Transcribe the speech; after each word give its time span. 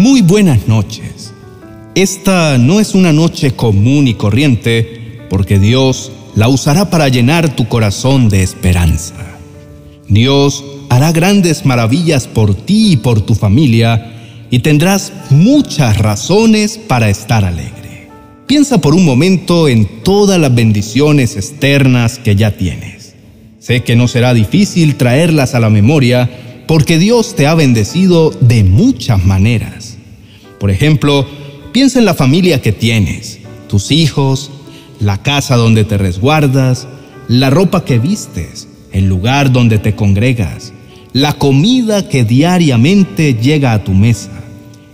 Muy 0.00 0.22
buenas 0.22 0.66
noches. 0.66 1.34
Esta 1.94 2.56
no 2.56 2.80
es 2.80 2.94
una 2.94 3.12
noche 3.12 3.50
común 3.50 4.08
y 4.08 4.14
corriente 4.14 5.26
porque 5.28 5.58
Dios 5.58 6.10
la 6.34 6.48
usará 6.48 6.88
para 6.88 7.08
llenar 7.08 7.54
tu 7.54 7.68
corazón 7.68 8.30
de 8.30 8.42
esperanza. 8.42 9.14
Dios 10.08 10.64
hará 10.88 11.12
grandes 11.12 11.66
maravillas 11.66 12.26
por 12.26 12.54
ti 12.54 12.92
y 12.92 12.96
por 12.96 13.20
tu 13.20 13.34
familia 13.34 14.46
y 14.48 14.60
tendrás 14.60 15.12
muchas 15.28 15.98
razones 15.98 16.78
para 16.78 17.10
estar 17.10 17.44
alegre. 17.44 18.08
Piensa 18.46 18.78
por 18.80 18.94
un 18.94 19.04
momento 19.04 19.68
en 19.68 20.02
todas 20.02 20.40
las 20.40 20.54
bendiciones 20.54 21.36
externas 21.36 22.18
que 22.18 22.36
ya 22.36 22.56
tienes. 22.56 23.16
Sé 23.58 23.82
que 23.82 23.96
no 23.96 24.08
será 24.08 24.32
difícil 24.32 24.96
traerlas 24.96 25.54
a 25.54 25.60
la 25.60 25.68
memoria 25.68 26.49
porque 26.70 27.00
Dios 27.00 27.34
te 27.34 27.48
ha 27.48 27.54
bendecido 27.56 28.30
de 28.40 28.62
muchas 28.62 29.24
maneras. 29.26 29.96
Por 30.60 30.70
ejemplo, 30.70 31.26
piensa 31.72 31.98
en 31.98 32.04
la 32.04 32.14
familia 32.14 32.62
que 32.62 32.70
tienes, 32.70 33.40
tus 33.68 33.90
hijos, 33.90 34.52
la 35.00 35.20
casa 35.20 35.56
donde 35.56 35.82
te 35.82 35.98
resguardas, 35.98 36.86
la 37.26 37.50
ropa 37.50 37.84
que 37.84 37.98
vistes, 37.98 38.68
el 38.92 39.08
lugar 39.08 39.50
donde 39.50 39.80
te 39.80 39.96
congregas, 39.96 40.72
la 41.12 41.32
comida 41.32 42.08
que 42.08 42.22
diariamente 42.22 43.34
llega 43.34 43.72
a 43.72 43.82
tu 43.82 43.92
mesa 43.92 44.30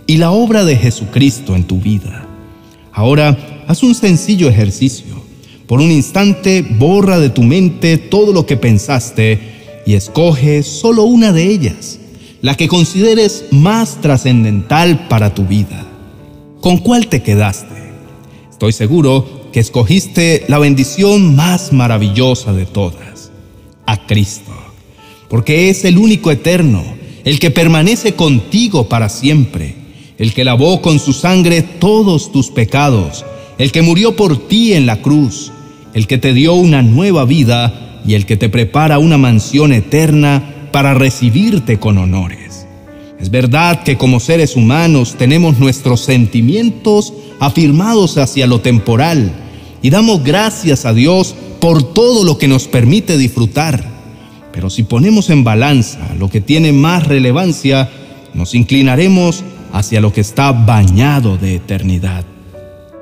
y 0.07 0.17
la 0.17 0.31
obra 0.31 0.65
de 0.65 0.77
Jesucristo 0.77 1.55
en 1.55 1.65
tu 1.65 1.79
vida. 1.79 2.27
Ahora, 2.91 3.37
haz 3.67 3.83
un 3.83 3.93
sencillo 3.93 4.49
ejercicio. 4.49 5.13
Por 5.67 5.79
un 5.79 5.91
instante, 5.91 6.63
borra 6.63 7.19
de 7.19 7.29
tu 7.29 7.43
mente 7.43 7.99
todo 7.99 8.33
lo 8.33 8.47
que 8.47 8.57
pensaste 8.57 9.56
y 9.87 9.93
escoge 9.93 10.63
solo 10.63 11.05
una 11.05 11.31
de 11.31 11.49
ellas, 11.49 11.97
la 12.41 12.55
que 12.55 12.67
consideres 12.67 13.45
más 13.51 14.01
trascendental 14.01 15.07
para 15.07 15.33
tu 15.33 15.45
vida. 15.45 15.87
¿Con 16.59 16.79
cuál 16.79 17.07
te 17.07 17.23
quedaste? 17.23 17.93
Estoy 18.51 18.73
seguro 18.73 19.47
que 19.53 19.61
escogiste 19.61 20.43
la 20.49 20.59
bendición 20.59 21.37
más 21.37 21.71
maravillosa 21.71 22.51
de 22.51 22.65
todas, 22.65 23.31
a 23.85 24.05
Cristo, 24.05 24.51
porque 25.29 25.69
es 25.69 25.85
el 25.85 25.97
único 25.97 26.31
eterno, 26.31 26.83
el 27.23 27.39
que 27.39 27.49
permanece 27.49 28.13
contigo 28.13 28.89
para 28.89 29.07
siempre, 29.07 29.75
el 30.17 30.33
que 30.33 30.43
lavó 30.43 30.81
con 30.81 30.99
su 30.99 31.13
sangre 31.13 31.61
todos 31.61 32.33
tus 32.33 32.49
pecados, 32.49 33.23
el 33.57 33.71
que 33.71 33.81
murió 33.81 34.17
por 34.17 34.49
ti 34.49 34.73
en 34.73 34.85
la 34.85 35.01
cruz, 35.01 35.53
el 35.93 36.07
que 36.07 36.17
te 36.17 36.33
dio 36.33 36.55
una 36.55 36.81
nueva 36.81 37.23
vida 37.23 37.96
y 38.07 38.15
el 38.15 38.25
que 38.25 38.37
te 38.37 38.49
prepara 38.49 38.97
una 38.97 39.17
mansión 39.17 39.73
eterna 39.73 40.69
para 40.71 40.93
recibirte 40.93 41.77
con 41.77 41.97
honores. 41.97 42.65
Es 43.19 43.29
verdad 43.29 43.83
que 43.83 43.97
como 43.97 44.19
seres 44.19 44.55
humanos 44.55 45.15
tenemos 45.17 45.59
nuestros 45.59 46.01
sentimientos 46.01 47.13
afirmados 47.39 48.17
hacia 48.17 48.47
lo 48.47 48.61
temporal 48.61 49.31
y 49.81 49.89
damos 49.89 50.23
gracias 50.23 50.85
a 50.85 50.93
Dios 50.93 51.35
por 51.59 51.93
todo 51.93 52.23
lo 52.23 52.37
que 52.37 52.47
nos 52.47 52.67
permite 52.67 53.17
disfrutar. 53.17 53.83
Pero 54.53 54.69
si 54.69 54.83
ponemos 54.83 55.29
en 55.29 55.43
balanza 55.43 55.99
lo 56.17 56.29
que 56.29 56.41
tiene 56.41 56.71
más 56.71 57.07
relevancia, 57.07 57.89
nos 58.33 58.55
inclinaremos 58.55 59.43
hacia 59.73 59.99
lo 59.99 60.13
que 60.13 60.21
está 60.21 60.51
bañado 60.51 61.37
de 61.37 61.55
eternidad. 61.55 62.23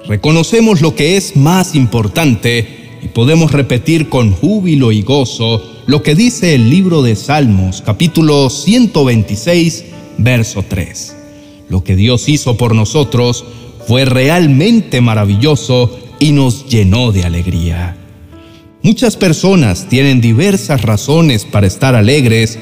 Reconocemos 0.07 0.81
lo 0.81 0.95
que 0.95 1.17
es 1.17 1.35
más 1.35 1.75
importante 1.75 2.84
y 3.05 3.09
podemos 3.09 3.51
repetir 3.51 4.09
con 4.09 4.31
júbilo 4.31 4.91
y 4.91 5.03
gozo 5.03 5.61
lo 5.85 6.01
que 6.01 6.15
dice 6.15 6.55
el 6.55 6.71
libro 6.71 7.03
de 7.03 7.15
Salmos, 7.15 7.83
capítulo 7.85 8.49
126, 8.49 9.85
verso 10.17 10.65
3. 10.67 11.15
Lo 11.69 11.83
que 11.83 11.95
Dios 11.95 12.27
hizo 12.27 12.57
por 12.57 12.73
nosotros 12.73 13.45
fue 13.87 14.05
realmente 14.05 15.01
maravilloso 15.01 15.99
y 16.19 16.31
nos 16.31 16.65
llenó 16.67 17.11
de 17.11 17.25
alegría. 17.25 17.95
Muchas 18.81 19.17
personas 19.17 19.87
tienen 19.87 20.19
diversas 20.19 20.81
razones 20.81 21.45
para 21.45 21.67
estar 21.67 21.93
alegres 21.93 22.57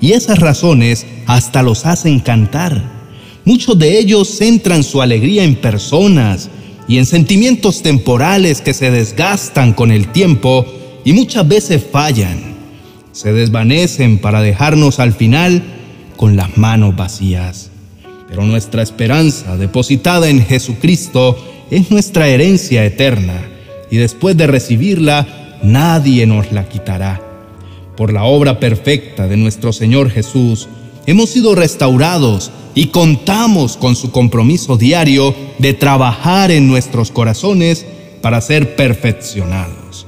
y 0.00 0.10
esas 0.10 0.40
razones 0.40 1.06
hasta 1.26 1.62
los 1.62 1.86
hacen 1.86 2.18
cantar. 2.18 2.82
Muchos 3.44 3.78
de 3.78 3.96
ellos 4.00 4.26
centran 4.26 4.82
su 4.82 5.00
alegría 5.00 5.44
en 5.44 5.54
personas, 5.54 6.50
y 6.86 6.98
en 6.98 7.06
sentimientos 7.06 7.82
temporales 7.82 8.60
que 8.60 8.74
se 8.74 8.90
desgastan 8.90 9.72
con 9.72 9.90
el 9.90 10.08
tiempo 10.08 10.66
y 11.04 11.12
muchas 11.12 11.46
veces 11.46 11.84
fallan. 11.90 12.54
Se 13.12 13.32
desvanecen 13.32 14.18
para 14.18 14.42
dejarnos 14.42 14.98
al 14.98 15.12
final 15.12 15.62
con 16.16 16.36
las 16.36 16.56
manos 16.56 16.96
vacías. 16.96 17.70
Pero 18.28 18.42
nuestra 18.42 18.82
esperanza 18.82 19.56
depositada 19.56 20.28
en 20.28 20.44
Jesucristo 20.44 21.36
es 21.70 21.90
nuestra 21.90 22.28
herencia 22.28 22.84
eterna 22.84 23.40
y 23.90 23.96
después 23.96 24.36
de 24.36 24.46
recibirla 24.46 25.58
nadie 25.62 26.26
nos 26.26 26.52
la 26.52 26.68
quitará. 26.68 27.20
Por 27.96 28.12
la 28.12 28.24
obra 28.24 28.58
perfecta 28.58 29.28
de 29.28 29.36
nuestro 29.36 29.72
Señor 29.72 30.10
Jesús, 30.10 30.68
hemos 31.06 31.30
sido 31.30 31.54
restaurados 31.54 32.50
y 32.74 32.86
contamos 32.86 33.76
con 33.76 33.96
su 33.96 34.10
compromiso 34.10 34.76
diario 34.76 35.34
de 35.58 35.74
trabajar 35.74 36.50
en 36.50 36.66
nuestros 36.66 37.10
corazones 37.10 37.86
para 38.20 38.40
ser 38.40 38.76
perfeccionados. 38.76 40.06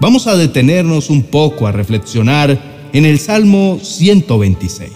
Vamos 0.00 0.26
a 0.26 0.36
detenernos 0.36 1.10
un 1.10 1.22
poco 1.22 1.66
a 1.66 1.72
reflexionar 1.72 2.90
en 2.92 3.06
el 3.06 3.18
Salmo 3.18 3.78
126. 3.82 4.90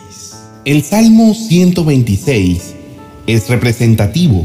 El 0.65 0.83
Salmo 0.83 1.33
126 1.33 2.75
es 3.27 3.49
representativo 3.49 4.45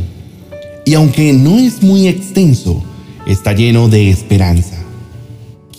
y 0.85 0.93
aunque 0.93 1.33
no 1.33 1.57
es 1.59 1.83
muy 1.83 2.07
extenso, 2.07 2.83
está 3.25 3.53
lleno 3.53 3.89
de 3.89 4.09
esperanza. 4.09 4.77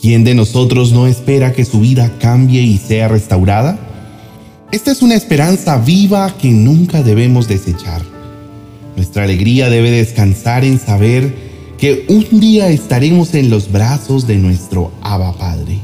¿Quién 0.01 0.25
de 0.25 0.35
nosotros 0.35 0.93
no 0.93 1.07
espera 1.07 1.53
que 1.53 1.65
su 1.65 1.81
vida 1.81 2.19
cambie 2.19 2.63
y 2.63 2.79
sea 2.79 3.09
restaurada? 3.09 3.92
Esta 4.73 4.91
es 4.91 5.03
una 5.03 5.15
esperanza 5.15 5.77
viva 5.77 6.35
que 6.39 6.51
nunca 6.51 7.03
debemos 7.03 7.47
desechar. 7.47 8.01
Nuestra 8.97 9.25
alegría 9.25 9.69
debe 9.69 9.91
descansar 9.91 10.65
en 10.65 10.81
saber 10.81 11.37
que 11.77 12.07
un 12.09 12.41
día 12.41 12.69
estaremos 12.69 13.35
en 13.35 13.51
los 13.51 13.71
brazos 13.71 14.27
de 14.27 14.37
nuestro 14.37 14.91
Abba 15.03 15.37
Padre. 15.37 15.79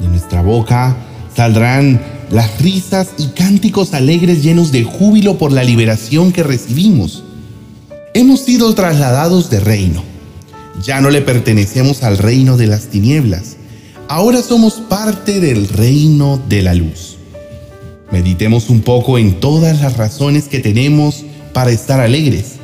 De 0.00 0.08
nuestra 0.08 0.40
boca 0.40 0.96
saldrán 1.36 2.00
las 2.30 2.62
risas 2.62 3.10
y 3.18 3.26
cánticos 3.26 3.92
alegres 3.92 4.42
llenos 4.42 4.72
de 4.72 4.82
júbilo 4.82 5.36
por 5.36 5.52
la 5.52 5.62
liberación 5.62 6.32
que 6.32 6.42
recibimos. 6.42 7.22
Hemos 8.14 8.40
sido 8.40 8.74
trasladados 8.74 9.50
de 9.50 9.60
reino. 9.60 10.02
Ya 10.82 11.02
no 11.02 11.10
le 11.10 11.20
pertenecemos 11.20 12.02
al 12.02 12.16
reino 12.16 12.56
de 12.56 12.66
las 12.66 12.86
tinieblas. 12.86 13.56
Ahora 14.08 14.40
somos 14.40 14.80
parte 14.88 15.38
del 15.38 15.68
reino 15.68 16.40
de 16.48 16.62
la 16.62 16.72
luz. 16.72 17.19
Meditemos 18.10 18.70
un 18.70 18.80
poco 18.80 19.18
en 19.18 19.38
todas 19.38 19.80
las 19.80 19.96
razones 19.96 20.48
que 20.48 20.58
tenemos 20.58 21.24
para 21.52 21.70
estar 21.70 22.00
alegres. 22.00 22.56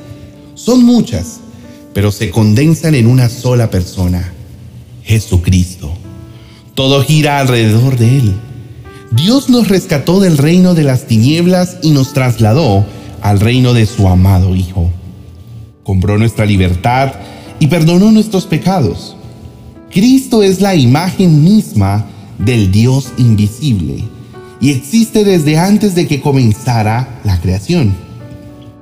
Son 0.55 0.85
muchas, 0.85 1.39
pero 1.95 2.11
se 2.11 2.31
condensan 2.31 2.97
en 2.97 3.07
una 3.07 3.29
sola 3.29 3.71
persona, 3.71 4.33
Jesucristo. 5.05 5.93
Todo 6.75 7.03
gira 7.05 7.39
alrededor 7.39 7.97
de 7.97 8.19
Él. 8.19 8.35
Dios 9.13 9.49
nos 9.49 9.69
rescató 9.69 10.19
del 10.19 10.37
reino 10.37 10.75
de 10.75 10.83
las 10.83 11.07
tinieblas 11.07 11.77
y 11.81 11.93
nos 11.93 12.13
trasladó 12.13 12.85
al 13.23 13.39
reino 13.39 13.73
de 13.73 13.87
su 13.87 14.09
amado 14.09 14.57
Hijo. 14.57 14.91
Compró 15.85 16.19
nuestra 16.19 16.45
libertad 16.45 17.13
y 17.61 17.69
perdonó 17.69 18.11
nuestros 18.11 18.47
pecados. 18.47 19.17
Cristo 19.93 20.43
es 20.43 20.61
la 20.61 20.75
imagen 20.75 21.45
misma 21.45 22.07
del 22.39 22.73
Dios 22.73 23.13
invisible 23.17 24.03
y 24.61 24.71
existe 24.71 25.25
desde 25.25 25.59
antes 25.59 25.95
de 25.95 26.07
que 26.07 26.21
comenzara 26.21 27.21
la 27.25 27.41
creación. 27.41 27.95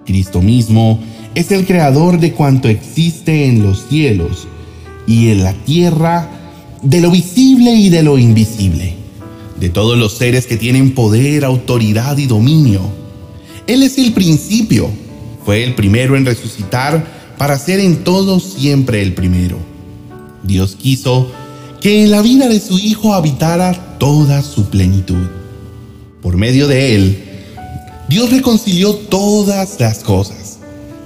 Cristo 0.07 0.43
mismo 0.43 1.01
es 1.35 1.51
el 1.51 1.67
creador 1.67 2.21
de 2.21 2.33
cuanto 2.33 2.69
existe 2.69 3.47
en 3.47 3.63
los 3.63 3.87
cielos 3.89 4.47
y 5.07 5.31
en 5.31 5.43
la 5.43 5.53
tierra, 5.53 6.31
de 6.83 7.01
lo 7.01 7.11
visible 7.11 7.73
y 7.73 7.89
de 7.89 8.03
lo 8.03 8.19
invisible, 8.19 8.95
de 9.59 9.69
todos 9.71 9.99
los 9.99 10.13
seres 10.13 10.47
que 10.47 10.57
tienen 10.57 10.95
poder, 10.95 11.45
autoridad 11.45 12.19
y 12.19 12.27
dominio. 12.27 12.83
Él 13.67 13.83
es 13.83 13.99
el 13.99 14.13
principio, 14.13 14.91
fue 15.45 15.65
el 15.65 15.75
primero 15.75 16.17
en 16.17 16.27
resucitar 16.27 17.05
para 17.39 17.59
ser 17.59 17.81
en 17.81 18.05
todo 18.05 18.39
siempre 18.39 19.03
el 19.03 19.15
primero. 19.15 19.59
Dios 20.43 20.77
quiso 20.77 21.31
que 21.81 22.05
en 22.05 22.11
la 22.11 22.23
vida 22.23 22.49
de 22.49 22.61
su 22.61 22.79
Hijo 22.79 23.15
habitara 23.15 23.99
toda 23.99 24.43
su 24.43 24.67
plenitud 24.67 25.27
por 26.25 26.39
medio 26.39 26.67
de 26.69 26.95
Él, 26.95 27.23
Dios 28.09 28.31
reconcilió 28.31 28.95
todas 28.95 29.79
las 29.79 29.99
cosas, 29.99 30.57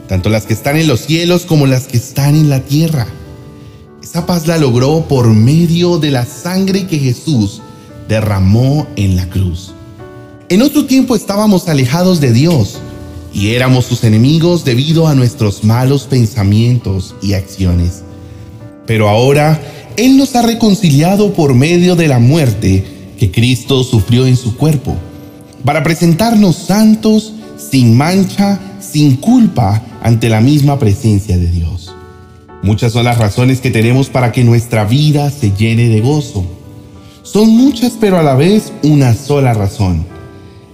tanto 0.07 0.29
las 0.29 0.47
que 0.47 0.53
están 0.53 0.77
en 0.77 0.87
los 0.87 1.01
cielos 1.01 1.45
como 1.45 1.67
las 1.67 1.89
que 1.89 1.97
están 1.97 2.37
en 2.37 2.49
la 2.49 2.61
tierra. 2.61 3.09
Esa 4.01 4.27
paz 4.27 4.47
la 4.47 4.59
logró 4.59 5.07
por 5.09 5.27
medio 5.27 5.99
de 5.99 6.13
la 6.13 6.25
sangre 6.25 6.87
que 6.87 7.01
Jesús 7.01 7.61
derramó 8.09 8.87
en 8.95 9.17
la 9.17 9.29
cruz. 9.29 9.75
En 10.51 10.63
otro 10.63 10.87
tiempo 10.87 11.17
estábamos 11.17 11.69
alejados 11.69 12.21
de 12.21 12.33
Dios, 12.33 12.79
y 13.35 13.51
éramos 13.51 13.87
sus 13.87 14.05
enemigos 14.05 14.65
debido 14.65 15.09
a 15.09 15.17
nuestros 15.17 15.65
malos 15.65 16.05
pensamientos 16.05 17.17
y 17.21 17.33
acciones. 17.33 18.05
Pero 18.87 19.09
ahora 19.09 19.61
Él 19.97 20.17
nos 20.17 20.37
ha 20.37 20.43
reconciliado 20.43 21.33
por 21.33 21.55
medio 21.55 21.97
de 21.97 22.07
la 22.07 22.21
muerte 22.21 22.85
que 23.19 23.33
Cristo 23.33 23.83
sufrió 23.83 24.27
en 24.27 24.37
su 24.37 24.57
cuerpo, 24.57 24.97
para 25.65 25.83
presentarnos 25.83 26.57
santos, 26.57 27.35
sin 27.57 27.97
mancha, 27.97 28.59
sin 28.81 29.17
culpa 29.17 29.83
ante 30.03 30.29
la 30.29 30.41
misma 30.41 30.79
presencia 30.79 31.37
de 31.37 31.51
Dios. 31.51 31.95
Muchas 32.63 32.93
son 32.93 33.05
las 33.05 33.19
razones 33.19 33.61
que 33.61 33.71
tenemos 33.71 34.09
para 34.09 34.33
que 34.33 34.45
nuestra 34.45 34.85
vida 34.85 35.31
se 35.31 35.53
llene 35.53 35.89
de 35.89 36.01
gozo. 36.01 36.45
Son 37.23 37.51
muchas, 37.51 37.93
pero 38.01 38.19
a 38.19 38.23
la 38.23 38.35
vez 38.35 38.73
una 38.83 39.15
sola 39.15 39.55
razón, 39.55 40.07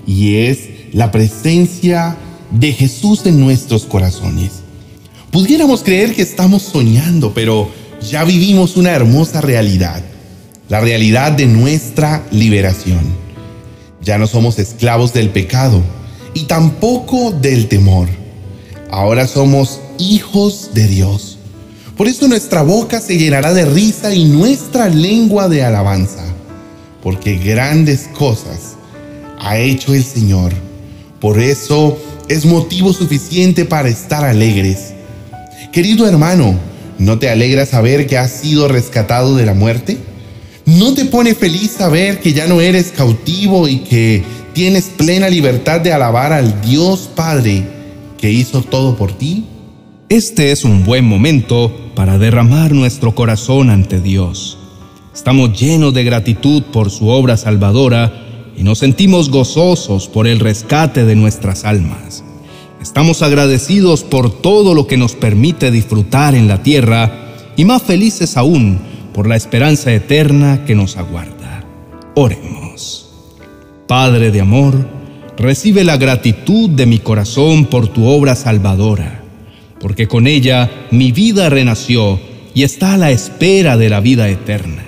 y 0.06 0.36
es 0.36 0.60
la 0.92 1.10
presencia 1.10 2.16
de 2.50 2.72
Jesús 2.72 3.26
en 3.26 3.40
nuestros 3.40 3.84
corazones. 3.84 4.62
Pudiéramos 5.30 5.82
creer 5.82 6.14
que 6.14 6.22
estamos 6.22 6.62
soñando, 6.62 7.34
pero 7.34 7.69
ya 8.00 8.22
vivimos 8.25 8.76
una 8.76 8.92
hermosa 8.92 9.40
realidad, 9.40 10.02
la 10.69 10.80
realidad 10.80 11.32
de 11.32 11.46
nuestra 11.46 12.25
liberación. 12.30 13.24
Ya 14.04 14.18
no 14.18 14.26
somos 14.26 14.58
esclavos 14.58 15.14
del 15.14 15.30
pecado 15.30 15.82
y 16.34 16.44
tampoco 16.44 17.32
del 17.32 17.68
temor. 17.68 18.08
Ahora 18.90 19.26
somos 19.26 19.80
hijos 19.98 20.70
de 20.74 20.86
Dios. 20.86 21.38
Por 21.96 22.06
eso 22.06 22.28
nuestra 22.28 22.62
boca 22.62 23.00
se 23.00 23.16
llenará 23.16 23.54
de 23.54 23.64
risa 23.64 24.14
y 24.14 24.24
nuestra 24.24 24.88
lengua 24.88 25.48
de 25.48 25.64
alabanza, 25.64 26.24
porque 27.02 27.36
grandes 27.36 28.08
cosas 28.08 28.74
ha 29.40 29.58
hecho 29.58 29.94
el 29.94 30.04
Señor. 30.04 30.52
Por 31.20 31.40
eso 31.40 31.98
es 32.28 32.44
motivo 32.44 32.92
suficiente 32.92 33.64
para 33.64 33.88
estar 33.88 34.24
alegres. 34.24 34.92
Querido 35.72 36.06
hermano, 36.06 36.58
¿no 36.98 37.18
te 37.18 37.30
alegra 37.30 37.64
saber 37.64 38.06
que 38.06 38.18
has 38.18 38.32
sido 38.32 38.68
rescatado 38.68 39.34
de 39.36 39.46
la 39.46 39.54
muerte? 39.54 39.98
¿No 40.66 40.94
te 40.94 41.05
pone 41.05 41.34
feliz 41.34 41.72
saber 41.72 42.20
que 42.20 42.32
ya 42.32 42.46
no 42.46 42.62
eres 42.62 42.90
cautivo 42.90 43.69
y 43.69 43.81
que 43.81 44.25
tienes 44.55 44.87
plena 44.87 45.28
libertad 45.28 45.82
de 45.82 45.93
alabar 45.93 46.32
al 46.32 46.62
Dios 46.62 47.11
Padre 47.14 47.66
que 48.16 48.32
hizo 48.32 48.62
todo 48.62 48.96
por 48.96 49.12
ti? 49.12 49.44
Este 50.08 50.52
es 50.52 50.64
un 50.64 50.82
buen 50.82 51.05
momento 51.05 51.70
para 51.94 52.16
derramar 52.16 52.72
nuestro 52.72 53.14
corazón 53.14 53.69
ante 53.69 54.00
Dios. 54.00 54.56
Estamos 55.14 55.52
llenos 55.61 55.93
de 55.93 56.02
gratitud 56.02 56.62
por 56.62 56.90
su 56.90 57.08
obra 57.08 57.37
salvadora 57.37 58.50
y 58.56 58.62
nos 58.62 58.78
sentimos 58.78 59.28
gozosos 59.28 60.08
por 60.08 60.26
el 60.26 60.40
rescate 60.40 61.05
de 61.05 61.14
nuestras 61.14 61.64
almas. 61.66 62.25
Estamos 62.81 63.20
agradecidos 63.20 64.02
por 64.02 64.40
todo 64.40 64.72
lo 64.72 64.87
que 64.87 64.96
nos 64.96 65.14
permite 65.14 65.70
disfrutar 65.70 66.34
en 66.34 66.49
la 66.49 66.62
tierra 66.62 67.52
y 67.55 67.66
más 67.66 67.82
felices 67.82 68.38
aún 68.38 68.94
por 69.14 69.26
la 69.26 69.37
esperanza 69.37 69.93
eterna 69.93 70.64
que 70.66 70.75
nos 70.75 70.99
aguarda. 70.99 71.64
Oremos. 72.14 73.11
Padre 73.87 74.31
de 74.31 74.43
amor, 74.43 74.87
recibe 75.38 75.84
la 75.84 75.96
gratitud 75.96 76.69
de 76.69 76.84
mi 76.84 76.99
corazón 76.99 77.66
por 77.66 77.88
tu 77.88 78.06
obra 78.06 78.34
salvadora, 78.34 79.22
porque 79.81 80.08
con 80.08 80.26
ella 80.26 80.70
mi 80.90 81.12
vida 81.12 81.49
renació 81.49 82.20
y 82.52 82.64
está 82.64 82.94
a 82.94 82.99
la 82.99 83.11
espera 83.11 83.76
de 83.78 83.88
la 83.88 84.00
vida 84.00 84.28
eterna. 84.28 84.84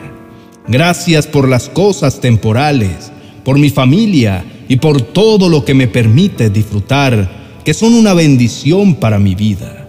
Gracias 0.69 1.27
por 1.27 1.49
las 1.49 1.69
cosas 1.69 2.21
temporales 2.21 3.13
por 3.47 3.61
mi 3.61 3.71
familia 3.71 4.45
y 4.69 4.75
por 4.75 5.01
todo 5.01 5.49
lo 5.49 5.65
que 5.65 5.73
me 5.73 5.87
permite 5.87 6.51
disfrutar, 6.51 7.61
que 7.65 7.75
son 7.75 7.95
una 7.95 8.13
bendición 8.13 8.97
para 8.97 9.21
mi 9.21 9.37
vida. 9.37 9.89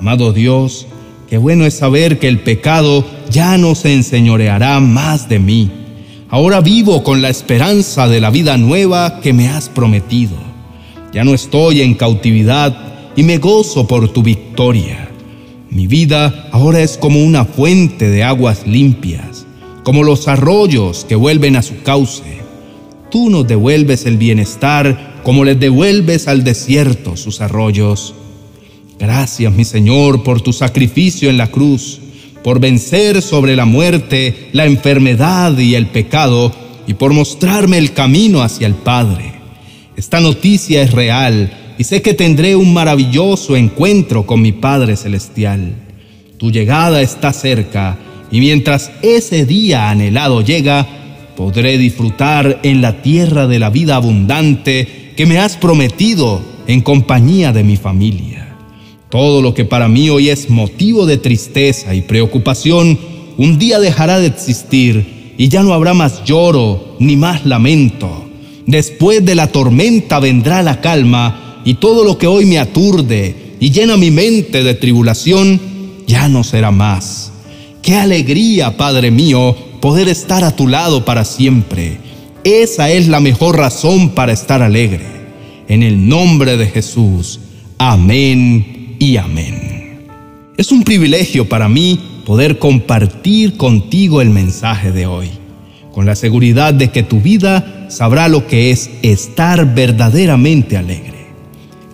Amado 0.00 0.32
Dios, 0.32 0.86
qué 1.28 1.38
bueno 1.38 1.66
es 1.66 1.74
saber 1.74 2.18
que 2.18 2.28
el 2.28 2.40
pecado 2.40 3.04
ya 3.30 3.58
no 3.58 3.74
se 3.74 3.92
enseñoreará 3.92 4.80
más 4.80 5.28
de 5.28 5.38
mí. 5.38 5.70
Ahora 6.28 6.60
vivo 6.60 7.02
con 7.02 7.22
la 7.22 7.28
esperanza 7.28 8.08
de 8.08 8.20
la 8.20 8.30
vida 8.30 8.56
nueva 8.56 9.20
que 9.20 9.32
me 9.32 9.48
has 9.48 9.68
prometido. 9.68 10.36
Ya 11.12 11.24
no 11.24 11.34
estoy 11.34 11.82
en 11.82 11.94
cautividad 11.94 12.76
y 13.16 13.22
me 13.22 13.38
gozo 13.38 13.86
por 13.86 14.12
tu 14.12 14.22
victoria. 14.22 15.08
Mi 15.70 15.86
vida 15.86 16.48
ahora 16.52 16.80
es 16.80 16.98
como 16.98 17.24
una 17.24 17.44
fuente 17.44 18.08
de 18.08 18.22
aguas 18.22 18.66
limpias, 18.66 19.46
como 19.82 20.02
los 20.02 20.28
arroyos 20.28 21.04
que 21.08 21.14
vuelven 21.14 21.56
a 21.56 21.62
su 21.62 21.82
cauce 21.82 22.46
tú 23.16 23.30
nos 23.30 23.46
devuelves 23.46 24.04
el 24.04 24.18
bienestar 24.18 25.20
como 25.22 25.44
les 25.44 25.58
devuelves 25.58 26.28
al 26.28 26.44
desierto 26.44 27.16
sus 27.16 27.40
arroyos. 27.40 28.14
Gracias, 28.98 29.52
mi 29.52 29.64
Señor, 29.64 30.22
por 30.22 30.40
tu 30.40 30.52
sacrificio 30.52 31.28
en 31.28 31.36
la 31.36 31.48
cruz, 31.48 32.00
por 32.42 32.60
vencer 32.60 33.20
sobre 33.20 33.54
la 33.54 33.66
muerte, 33.66 34.48
la 34.52 34.64
enfermedad 34.64 35.56
y 35.58 35.74
el 35.74 35.86
pecado, 35.86 36.52
y 36.86 36.94
por 36.94 37.12
mostrarme 37.12 37.78
el 37.78 37.92
camino 37.92 38.42
hacia 38.42 38.66
el 38.66 38.74
Padre. 38.74 39.34
Esta 39.96 40.20
noticia 40.20 40.82
es 40.82 40.92
real 40.92 41.74
y 41.78 41.84
sé 41.84 42.00
que 42.00 42.14
tendré 42.14 42.56
un 42.56 42.72
maravilloso 42.72 43.56
encuentro 43.56 44.24
con 44.24 44.40
mi 44.40 44.52
Padre 44.52 44.96
Celestial. 44.96 45.74
Tu 46.38 46.50
llegada 46.50 47.02
está 47.02 47.32
cerca 47.32 47.98
y 48.30 48.40
mientras 48.40 48.90
ese 49.02 49.44
día 49.44 49.90
anhelado 49.90 50.42
llega, 50.42 50.86
podré 51.36 51.76
disfrutar 51.76 52.60
en 52.62 52.80
la 52.80 53.02
tierra 53.02 53.46
de 53.46 53.58
la 53.58 53.70
vida 53.70 53.96
abundante 53.96 55.12
que 55.16 55.26
me 55.26 55.38
has 55.38 55.56
prometido 55.56 56.40
en 56.66 56.80
compañía 56.80 57.52
de 57.52 57.64
mi 57.64 57.76
familia. 57.76 58.45
Todo 59.16 59.40
lo 59.40 59.54
que 59.54 59.64
para 59.64 59.88
mí 59.88 60.10
hoy 60.10 60.28
es 60.28 60.50
motivo 60.50 61.06
de 61.06 61.16
tristeza 61.16 61.94
y 61.94 62.02
preocupación, 62.02 62.98
un 63.38 63.58
día 63.58 63.80
dejará 63.80 64.20
de 64.20 64.26
existir 64.26 65.32
y 65.38 65.48
ya 65.48 65.62
no 65.62 65.72
habrá 65.72 65.94
más 65.94 66.22
lloro 66.24 66.96
ni 66.98 67.16
más 67.16 67.46
lamento. 67.46 68.28
Después 68.66 69.24
de 69.24 69.34
la 69.34 69.46
tormenta 69.46 70.20
vendrá 70.20 70.62
la 70.62 70.82
calma 70.82 71.62
y 71.64 71.76
todo 71.76 72.04
lo 72.04 72.18
que 72.18 72.26
hoy 72.26 72.44
me 72.44 72.58
aturde 72.58 73.54
y 73.58 73.70
llena 73.70 73.96
mi 73.96 74.10
mente 74.10 74.62
de 74.62 74.74
tribulación, 74.74 75.62
ya 76.06 76.28
no 76.28 76.44
será 76.44 76.70
más. 76.70 77.32
Qué 77.80 77.94
alegría, 77.94 78.76
Padre 78.76 79.10
mío, 79.10 79.56
poder 79.80 80.08
estar 80.08 80.44
a 80.44 80.54
tu 80.54 80.68
lado 80.68 81.06
para 81.06 81.24
siempre. 81.24 81.96
Esa 82.44 82.90
es 82.90 83.08
la 83.08 83.20
mejor 83.20 83.56
razón 83.56 84.10
para 84.10 84.34
estar 84.34 84.60
alegre. 84.60 85.06
En 85.68 85.82
el 85.82 86.06
nombre 86.06 86.58
de 86.58 86.66
Jesús. 86.66 87.40
Amén 87.78 88.75
y 88.98 89.16
amén. 89.16 90.06
Es 90.56 90.72
un 90.72 90.82
privilegio 90.84 91.48
para 91.48 91.68
mí 91.68 91.98
poder 92.24 92.58
compartir 92.58 93.56
contigo 93.56 94.20
el 94.20 94.30
mensaje 94.30 94.90
de 94.90 95.06
hoy, 95.06 95.30
con 95.92 96.06
la 96.06 96.16
seguridad 96.16 96.74
de 96.74 96.88
que 96.88 97.02
tu 97.02 97.20
vida 97.20 97.86
sabrá 97.88 98.28
lo 98.28 98.46
que 98.46 98.70
es 98.70 98.90
estar 99.02 99.74
verdaderamente 99.74 100.76
alegre. 100.76 101.26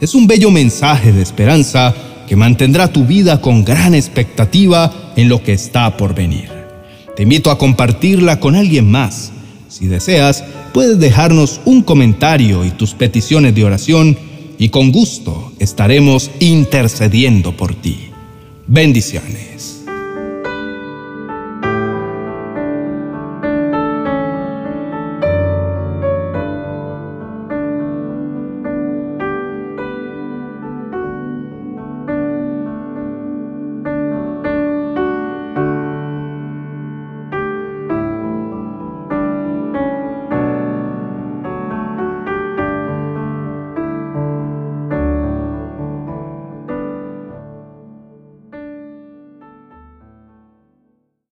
Es 0.01 0.15
un 0.15 0.27
bello 0.27 0.51
mensaje 0.51 1.13
de 1.13 1.23
esperanza 1.23 1.95
que 2.29 2.37
mantendrá 2.37 2.93
tu 2.93 3.05
vida 3.05 3.41
con 3.41 3.65
gran 3.65 3.95
expectativa 3.95 5.13
en 5.17 5.29
lo 5.29 5.43
que 5.43 5.53
está 5.53 5.97
por 5.97 6.15
venir. 6.15 6.49
Te 7.17 7.25
invito 7.25 7.51
a 7.51 7.59
compartirla 7.59 8.41
con 8.41 8.57
alguien 8.57 8.91
más. 8.91 9.33
Si 9.69 9.87
deseas, 9.87 10.43
puedes 10.73 10.99
dejarnos 10.99 11.61
un 11.65 11.83
comentario 11.83 12.65
y 12.65 12.71
tus 12.71 12.95
peticiones 12.95 13.55
de 13.55 13.65
oración 13.65 14.17
y 14.62 14.69
con 14.69 14.92
gusto 14.92 15.50
estaremos 15.59 16.31
intercediendo 16.38 17.57
por 17.57 17.75
ti. 17.75 18.11
Bendiciones. 18.69 19.72